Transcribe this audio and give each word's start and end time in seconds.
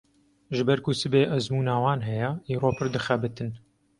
Ji 0.55 0.63
ber 0.67 0.79
ku 0.85 0.91
sibê 0.99 1.21
ezmûna 1.37 1.75
wan 1.83 2.01
heye, 2.07 2.29
îro 2.53 2.69
pir 2.77 2.87
dixebitin. 2.93 3.51